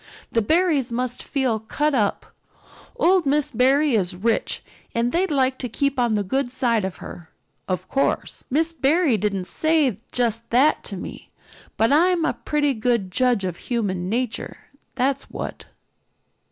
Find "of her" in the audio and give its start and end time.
6.83-7.29